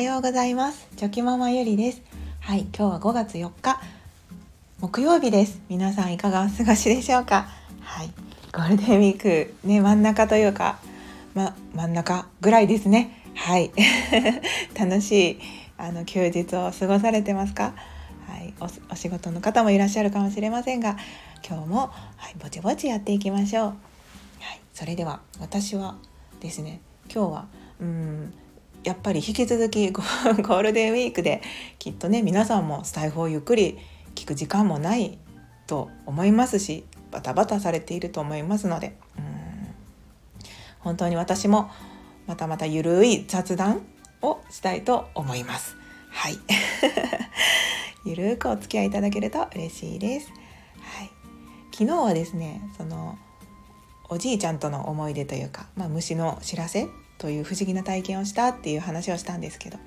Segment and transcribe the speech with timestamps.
[0.00, 0.88] はようございます。
[0.96, 2.00] チョキママゆりです。
[2.40, 3.82] はい今日は5月4日
[4.80, 5.60] 木曜日です。
[5.68, 7.48] 皆さんいかがお過ごしでしょうか？
[7.82, 8.10] はい
[8.50, 10.78] ゴールデンウィークね真ん中というか
[11.34, 13.22] ま真ん中ぐらいですね。
[13.34, 13.72] はい。
[14.74, 15.38] 楽しい
[15.76, 17.74] あの休日を過ごされてますか？
[18.26, 18.54] はい
[18.88, 20.96] お仕事の方もいらっしゃるかもしれませんが
[21.46, 23.64] 今日も、はい、ぼちぼちやっていきましょう。
[23.66, 23.72] は
[24.54, 25.96] いそれでは私は
[26.40, 26.80] ですね
[27.14, 27.46] 今日は
[27.82, 28.32] うん
[28.84, 31.42] やっぱり引き続き ゴールデンウィークで
[31.78, 33.78] きっとね皆さんもスタイフをゆっくり
[34.14, 35.18] 聞く時間もない
[35.66, 39.40] と思いますしバタバタされていると思いますのでうん
[40.80, 41.70] 本当に私も
[42.26, 43.82] またまたゆるい雑談
[44.22, 45.76] をしたいと思います。
[46.10, 46.38] はい
[48.04, 50.28] ゆるくお付き合いいただけると嬉しいです。
[50.80, 51.10] はい、
[51.70, 53.18] 昨日はですねその
[54.08, 56.88] おじいちゃんとの思い出というか、まあ、虫の知らせ
[57.20, 59.78] という不思議な体験をしたっていう話をしたんですけど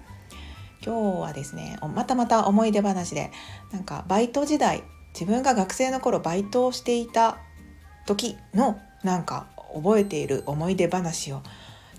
[0.86, 3.31] 今日はですねまたまた思い出話で
[3.72, 7.40] なんかバイト時代自分が学生の頃バイトをしていた
[8.06, 11.42] 時のなんか覚えている思い出話を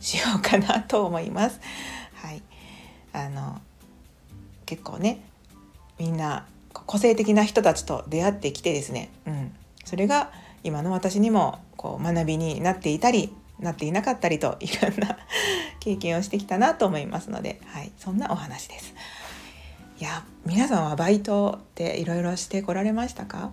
[0.01, 1.61] しようかなと思います。
[2.15, 2.43] はい、
[3.13, 3.61] あの
[4.67, 5.21] 結構ね
[5.99, 9.53] みんな個性的な人たちと出会ってきてですね、うん、
[9.85, 10.31] それが
[10.63, 15.19] 今の私にもこう学びになっていたりなっていなかったりといろんな
[15.81, 18.95] 経験をしてきたなと思いますので、はい、そんなお話です。
[20.01, 23.53] いや皆さんはバイトっていろいろしてこられましたか？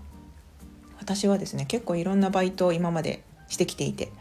[0.99, 4.11] 私はですね結構いろんなバイトを今までしてきていて、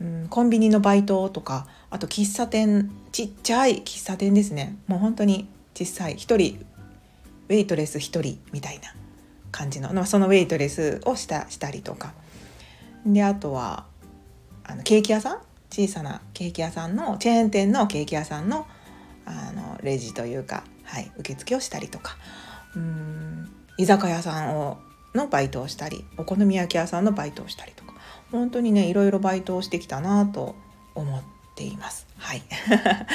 [0.00, 4.76] うん、コンビニのバイトとかあと喫茶店ちっちゃい喫茶店ですね。
[4.86, 6.66] もう本当に小さい1人
[7.48, 8.94] ウェイトレス1人みたいな
[9.50, 12.14] 感じの、まあ、そのウェイトレスをしたしたりとか。
[13.06, 13.84] であとは
[14.64, 15.38] あのケーキ屋さん
[15.70, 18.66] 小さなケーキ屋さんのチェーン店のケーキ屋さんの
[19.26, 22.16] あのレジというか、はい、受付をしたりとか。
[22.76, 23.50] うん。
[23.78, 24.78] 居酒屋さんを
[25.14, 27.94] のバイトをしたりお好み焼き屋さんのバイトをしたりとか。
[28.30, 30.54] 本当にねいろいろバイトをしてきたなと
[30.94, 31.22] 思っ
[31.56, 32.06] ています。
[32.18, 32.42] はい。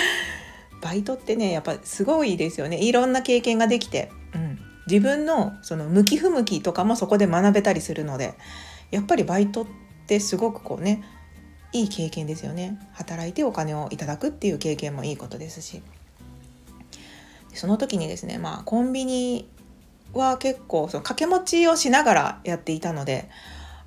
[0.81, 2.77] バイトってねやっぱすごいですよね。
[2.77, 8.33] いろんな経験ができて、うん、自分のその向き不向きとかもそこで学べたりするので
[8.91, 9.65] やっぱりバイトっ
[10.07, 11.03] てすごくこうね
[11.71, 12.79] いい経験ですよね。
[12.93, 15.81] 働いてお金をいただくっていう経験もいいことですし。
[17.53, 19.47] その時にですねまあコンビニ
[20.13, 23.29] は結構その掛け持ちをしながらやっていたので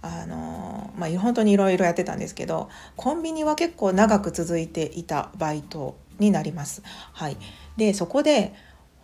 [0.02, 6.82] あのまあ本当にいろいろやってたんですけどコンビニは結構長く続いていたバイトになります。
[7.12, 7.36] はい、
[7.76, 8.52] でそこで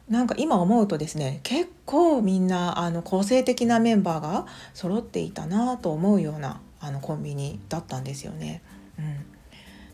[0.09, 8.62] なんか今思うとですね結構みんなあの個性的なメンバーが揃っていたなと思うようなあのコンビニだったんですよね。
[8.99, 9.16] うん、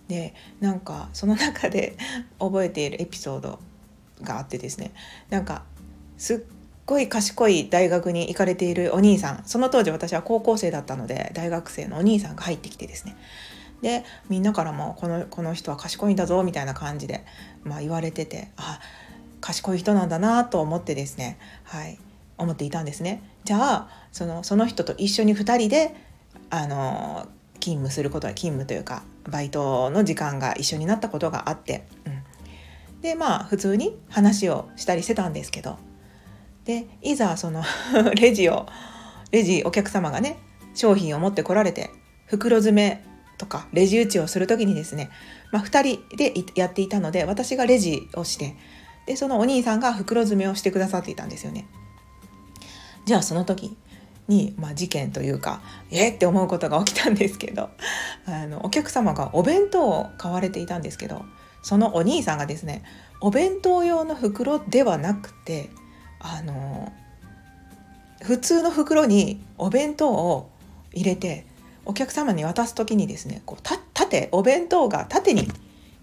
[0.08, 1.96] でなんかその中で
[2.38, 3.58] 覚えているエピソード
[4.22, 4.92] があってですね。
[5.30, 5.62] なんか
[6.18, 6.38] すっ
[6.86, 9.42] ごい賢い大学に行かれているお兄さん。
[9.46, 13.16] その当時私は高校生だったので大学生のお兄さんが入ってきてですね。
[13.82, 17.24] でみんなからもこのこの人は賢いんだぞみたいな感じで、
[17.64, 18.80] まあ、言われててあ
[19.42, 21.38] 賢い人なんだなと思ってですね。
[21.64, 21.98] はい。
[22.36, 23.22] 思っていたんですね。
[23.44, 25.94] じゃあそのその人と一緒に2人で
[26.62, 32.10] あの勤務することは勤務というかバイトの時間が一緒になったことがあって、う
[32.98, 35.78] ん、でまあ普通に話をしたりしてたんですけど
[36.64, 37.62] でいざその
[38.16, 38.66] レジを
[39.30, 40.38] レジお客様がね
[40.74, 41.90] 商品を持ってこられて
[42.26, 43.04] 袋詰め
[43.38, 45.10] とかレジ打ちをする時にですね、
[45.50, 48.56] まあ、2人でやっていたので私がレジをして
[49.06, 51.66] でそのお兄さんが袋詰めをしてくださっていたんですよね。
[53.04, 53.76] じゃあその時
[54.28, 57.70] に、まあ、事件というかえって思うことが起きたんですけど
[58.26, 61.24] あのお客様がお弁当を買われていたんですけど
[61.62, 62.82] そのお兄さんがですね
[63.20, 65.70] お弁当用の袋ではなくて
[66.20, 66.92] あの
[68.22, 70.50] 普通の袋にお弁当を
[70.92, 71.46] 入れて
[71.84, 73.62] お客様に渡す時にですねこう
[73.92, 75.50] 縦お弁当が縦に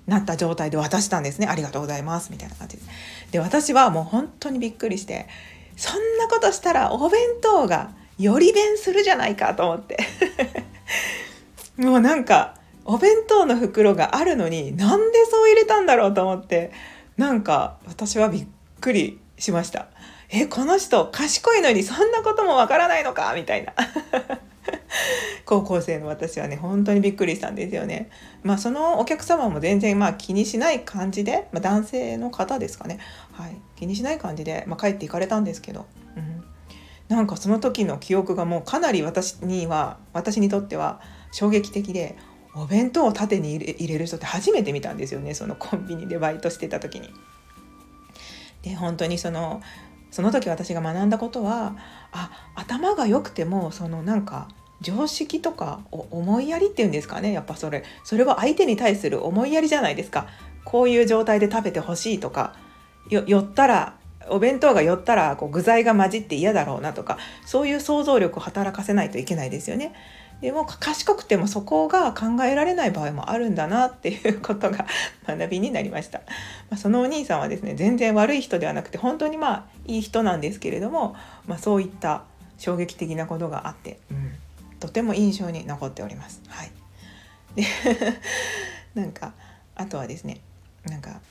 [0.07, 1.47] なった状態で渡したんですね。
[1.47, 2.31] ありがとうございます。
[2.31, 2.83] みたいな感じで。
[3.31, 5.27] で私はもう本当にびっくりして
[5.77, 7.91] そんなことしたらお弁当が
[8.21, 9.97] より弁するじゃないかと思って。
[11.77, 16.71] もうなんかお弁当の袋があるのになんでそう入れたんだろうと思って。
[17.17, 18.47] なんか私はびっ
[18.79, 19.87] くりしました。
[20.29, 23.33] えこの人賢いのにそんなこともわからないのか？
[23.35, 23.73] みたいな。
[25.45, 28.09] 高校生の私はね本当にびっくりしたんですよね。
[28.43, 32.99] まあそのお客様も全然まあ気にしない感じで、まあ、男性の方ですかね、
[33.33, 35.85] はい、気にしない感じで、まあ、帰っていかれたんですけど、
[37.11, 41.01] なんかその時の記憶がもうかなり私には私にとっては
[41.33, 42.15] 衝撃的で
[42.55, 47.09] お弁当を縦に入れる人って初めて見たんですよねそのコンビニでバイトしてた時に。
[48.61, 49.61] で本当にその
[50.09, 51.75] その時私が学んだことは
[52.11, 54.47] あ頭が良くてもそのなんか
[54.79, 60.27] 常識とか思いやりっていうんですかねやっぱそれそれは相手に対する思いやりじゃないですか
[60.63, 62.55] こういう状態で食べてほしいとか
[63.09, 63.95] 寄ったら
[64.31, 69.93] お弁当が寄ったらこう具材が混じって嫌だろうなとかそういう想像力を働かせないといけないですよね。
[70.41, 74.87] でも賢くてもそこが考えられない場合もあるんだなっていうことが
[75.27, 76.19] 学びになりました。
[76.69, 82.23] まあ、そのお兄さんはですね全然悪い人ではなくて本当にまあいい人なんですけれども、まあ、そういった
[82.57, 84.33] 衝撃的なことがあって、うん、
[84.79, 86.41] とても印象に残っております。
[86.47, 86.71] はい、
[87.55, 87.63] で
[88.95, 89.33] なんか
[89.75, 90.41] あとはですね
[90.85, 91.21] なんか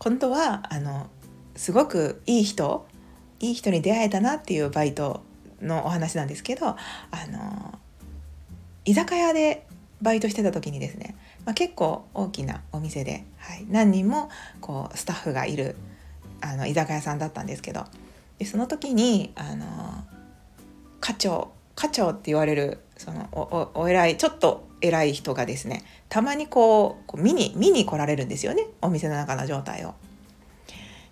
[0.00, 1.08] 本当はあの
[1.56, 2.86] すごくいい人
[3.40, 5.22] いい人に出会えたなっていうバイト
[5.60, 6.76] のお話なんですけどあ
[7.30, 7.78] の
[8.84, 9.66] 居酒屋で
[10.02, 14.28] バイトしてた時にですね、まあ、結構大きなお店で、はい、何人も
[14.60, 15.76] こうスタッフがいる
[16.40, 17.84] あの居酒屋さんだったんですけど
[18.38, 20.04] でその時にあの
[21.00, 29.94] 課長課長って言われるそのおお偉いちょっと偉い人がですねたまにこうこう見に見に来られるんですよねお店の中の状態を。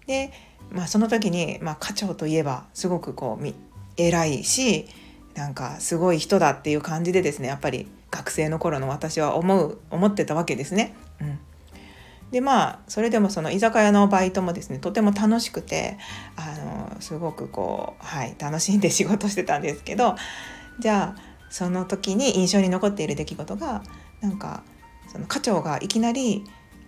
[0.06, 0.32] で、
[0.70, 3.54] まあ、その時に、まあ、課長といえばすごくこう
[3.96, 4.86] 偉いし
[5.34, 10.94] なんかすごい人だっていう感じでですねやっぱり学生の頃の私は思う思ってたわけですね。
[11.20, 11.38] うん、
[12.30, 15.98] でまあそれでもその居酒屋のバイトもですねとても楽しくて
[16.36, 20.16] あのすごくこう、はい、楽しんで仕事してたんですけど
[20.78, 23.82] じゃあその時に印象に残っている出来事が
[24.20, 24.62] なんか
[25.10, 26.44] その課長がいきなり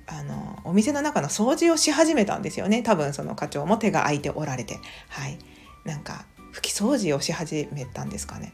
[0.07, 2.83] あのお店の中の掃除をし始めたんですよね。
[2.83, 4.79] 多分その課長も手が空いておられて。
[5.09, 5.39] はい。
[5.85, 6.25] なんか
[6.55, 8.53] 拭き掃除をし始めたんですかね。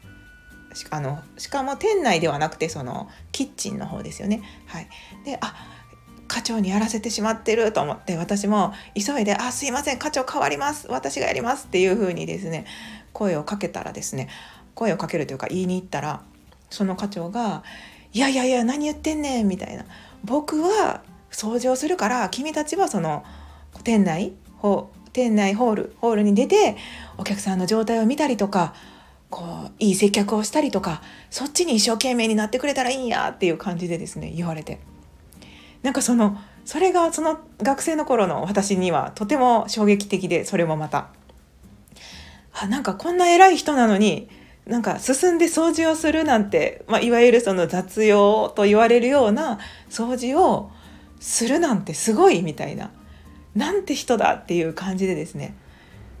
[0.73, 4.41] しあのしかも店内ではなくてそのキッチンの方ですよね。
[4.67, 4.87] はい。
[5.25, 5.53] であ
[6.27, 10.87] 課長にやらせてしまってると思って私も急いで「あすいません課長変わります。
[10.87, 12.65] 私がやります」っていう風にですね
[13.11, 14.29] 声をかけたらですね
[14.73, 16.21] 声をかけるというか言いに行ったら
[16.69, 17.63] その課長が
[18.13, 19.85] 「いやいやいや何言ってんねん」みたいな
[20.23, 23.23] 「僕は掃除をするから君たちはその
[23.83, 24.33] 店内
[25.13, 26.77] 店内ホールホールに出て
[27.17, 28.73] お客さんの状態を見たりとか
[29.29, 34.79] こういい接客をしたりとかそっちに一生懸命になってくれたらいいんやっていう感じでですね言われて。
[35.81, 41.07] なんかそのそれがその学生の頃の私にはとても衝撃的でそれもまた。
[42.53, 44.29] あなんかこんな偉い人なのに
[44.67, 50.71] なんか進んで掃除をするなんて、まあ、いわゆるその雑用と言われるような掃除を
[51.21, 52.91] するなんてすごいみたいな
[53.55, 55.55] なんて人だっていう感じでですね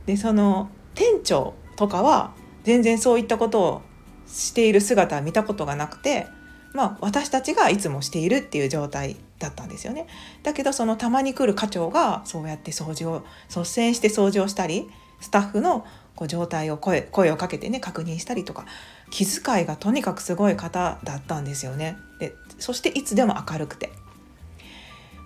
[0.05, 2.33] でその店長とかは
[2.63, 3.81] 全然そういったことを
[4.27, 6.27] している姿は見たことがなくて
[6.73, 10.07] まあ私たちがいつもしているっていう状態だったんですよね。
[10.43, 14.87] だけどそのたまに来る課長がそうやって掃除を率先して掃除をしたり
[15.19, 18.65] スタッフのこう状態を声声をかけてね確認したりとか
[19.09, 21.97] 気遣いがとにかくすごい方だったんですよね。
[22.19, 23.91] でそしていつでも明るくて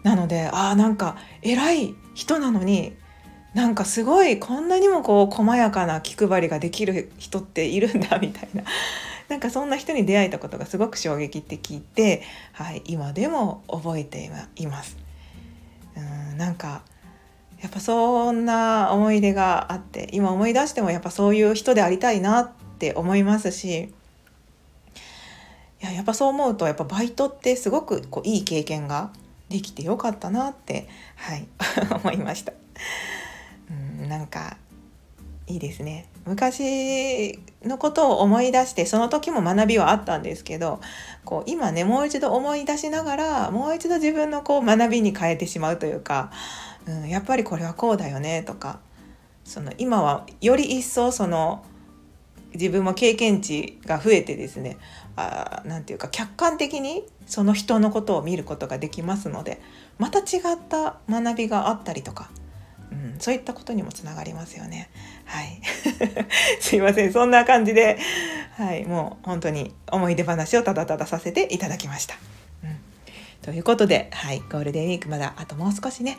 [0.06, 2.94] なのでああなんか偉い人なのに
[3.56, 8.64] なんかすごいこんなにもこう細やかな気配りができる人っているんだみたいな
[9.30, 12.22] なんかそんな人に出会えたことがすごく衝撃的で、
[12.54, 14.96] はい、今でも覚えています。
[15.98, 16.84] うんなんか
[17.60, 23.86] やっぱそんな思い出があって今思い出してもやっぱそういう人でありたいなって思いますし
[25.82, 29.12] いややっぱそう思うとやっぱバイトってすごくこういい経験が
[29.50, 31.48] できてよかったなってはい
[32.04, 32.54] 思いました。
[33.70, 34.58] うんなんか
[35.48, 40.82] いいですね昔のことを思い出してその時も学びはあったんですけど
[41.24, 46.32] こう今ねもう一度思い出しながらもう一度自分のこう学びに変えてしまうというか、
[46.88, 48.80] うん、やっぱりこれはこうだよねとか
[49.44, 51.64] その今はより一層その
[52.54, 54.78] 自分も経験値が増えてですね
[55.16, 59.62] 何て言うか客観的にその人のことを見ることができますので
[59.98, 60.24] また違っ
[60.70, 62.30] た学びがあったりとか、
[62.92, 64.90] うん、そういったことにもつながりますよね。
[65.26, 65.62] はい。
[66.60, 67.14] すいません。
[67.14, 67.98] そんな感じで、
[68.58, 72.16] はい、もう本当に思い出話をただたださせていただきました。
[72.64, 72.78] うん、
[73.42, 76.18] ということで、はい、ゴールデンウィークまだあともう少しね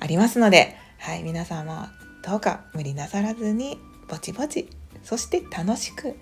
[0.00, 1.86] ありますので、はい、皆さんも
[2.24, 4.68] どうか無理なさらずにぼちぼち
[5.02, 6.16] そして楽しく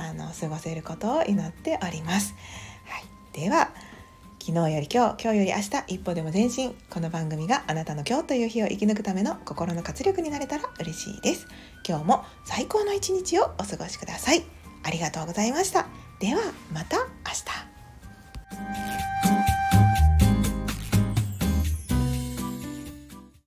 [0.00, 2.34] あの過ごせることを祈っております。
[2.86, 3.04] はい、
[3.38, 3.70] では
[4.40, 6.74] 昨日より今日今日より明日一歩でも前進。
[6.88, 11.46] この番組があなたの今日という日を生き抜くための心の活力になれたら嬉しいです。
[11.86, 14.42] 今日も最高の一日をお過ごしください。
[14.82, 15.86] ありがとうございました。
[16.18, 16.40] では
[16.72, 17.59] また明日。